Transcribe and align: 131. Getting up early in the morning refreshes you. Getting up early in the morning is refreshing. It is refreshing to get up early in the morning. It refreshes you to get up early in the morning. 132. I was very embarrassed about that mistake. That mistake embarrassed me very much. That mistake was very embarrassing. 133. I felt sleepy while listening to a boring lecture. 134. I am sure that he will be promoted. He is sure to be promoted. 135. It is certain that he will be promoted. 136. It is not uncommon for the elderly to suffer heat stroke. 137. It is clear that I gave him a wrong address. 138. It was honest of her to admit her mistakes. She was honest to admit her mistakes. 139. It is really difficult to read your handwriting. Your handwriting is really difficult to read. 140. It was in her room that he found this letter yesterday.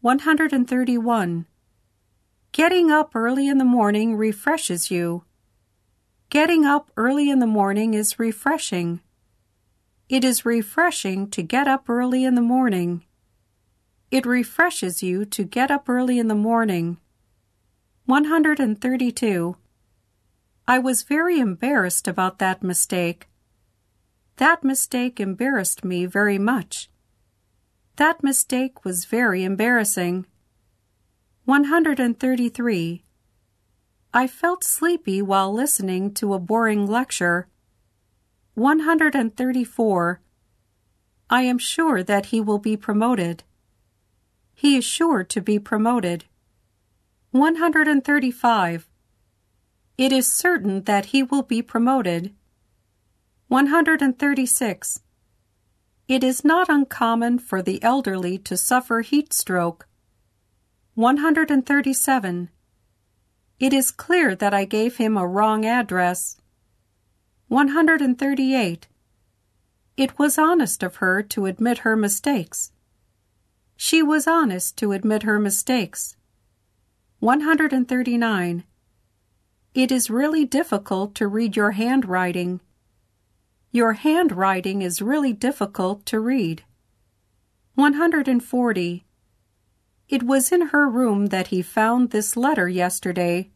131. 0.00 1.44
Getting 2.52 2.88
up 2.88 3.16
early 3.16 3.48
in 3.48 3.58
the 3.58 3.64
morning 3.64 4.14
refreshes 4.14 4.92
you. 4.92 5.24
Getting 6.30 6.64
up 6.64 6.92
early 6.96 7.28
in 7.28 7.40
the 7.40 7.48
morning 7.48 7.94
is 7.94 8.16
refreshing. 8.16 9.00
It 10.08 10.22
is 10.22 10.46
refreshing 10.46 11.28
to 11.30 11.42
get 11.42 11.66
up 11.66 11.90
early 11.90 12.24
in 12.24 12.36
the 12.36 12.40
morning. 12.40 13.06
It 14.12 14.24
refreshes 14.24 15.02
you 15.02 15.24
to 15.24 15.42
get 15.42 15.68
up 15.68 15.88
early 15.88 16.20
in 16.20 16.28
the 16.28 16.36
morning. 16.36 16.98
132. 18.06 19.56
I 20.68 20.78
was 20.78 21.02
very 21.02 21.40
embarrassed 21.40 22.06
about 22.06 22.38
that 22.38 22.62
mistake. 22.62 23.26
That 24.36 24.62
mistake 24.62 25.18
embarrassed 25.18 25.84
me 25.84 26.06
very 26.06 26.38
much. 26.38 26.88
That 27.98 28.22
mistake 28.22 28.84
was 28.84 29.06
very 29.06 29.42
embarrassing. 29.42 30.24
133. 31.46 33.02
I 34.14 34.26
felt 34.28 34.62
sleepy 34.62 35.20
while 35.20 35.52
listening 35.52 36.14
to 36.14 36.32
a 36.32 36.38
boring 36.38 36.86
lecture. 36.86 37.48
134. 38.54 40.20
I 41.28 41.42
am 41.42 41.58
sure 41.58 42.04
that 42.04 42.26
he 42.26 42.40
will 42.40 42.60
be 42.60 42.76
promoted. 42.76 43.42
He 44.54 44.76
is 44.76 44.84
sure 44.84 45.24
to 45.24 45.40
be 45.40 45.58
promoted. 45.58 46.26
135. 47.32 48.88
It 49.96 50.12
is 50.12 50.32
certain 50.32 50.84
that 50.84 51.06
he 51.06 51.24
will 51.24 51.42
be 51.42 51.62
promoted. 51.62 52.32
136. 53.48 55.00
It 56.08 56.24
is 56.24 56.42
not 56.42 56.70
uncommon 56.70 57.38
for 57.38 57.60
the 57.60 57.82
elderly 57.82 58.38
to 58.38 58.56
suffer 58.56 59.02
heat 59.02 59.34
stroke. 59.34 59.86
137. 60.94 62.48
It 63.60 63.72
is 63.74 63.90
clear 63.90 64.34
that 64.34 64.54
I 64.54 64.64
gave 64.64 64.96
him 64.96 65.18
a 65.18 65.26
wrong 65.26 65.66
address. 65.66 66.38
138. 67.48 68.88
It 69.98 70.18
was 70.18 70.38
honest 70.38 70.82
of 70.82 70.96
her 70.96 71.22
to 71.24 71.44
admit 71.44 71.78
her 71.78 71.94
mistakes. 71.94 72.72
She 73.76 74.02
was 74.02 74.26
honest 74.26 74.78
to 74.78 74.92
admit 74.92 75.24
her 75.24 75.38
mistakes. 75.38 76.16
139. 77.18 78.64
It 79.74 79.92
is 79.92 80.08
really 80.08 80.46
difficult 80.46 81.14
to 81.16 81.28
read 81.28 81.54
your 81.54 81.72
handwriting. 81.72 82.60
Your 83.70 83.92
handwriting 83.92 84.80
is 84.80 85.02
really 85.02 85.32
difficult 85.32 86.06
to 86.06 86.20
read. 86.20 86.64
140. 87.74 89.04
It 90.08 90.22
was 90.22 90.50
in 90.50 90.68
her 90.68 90.88
room 90.88 91.26
that 91.26 91.48
he 91.48 91.60
found 91.60 92.10
this 92.10 92.36
letter 92.36 92.68
yesterday. 92.68 93.50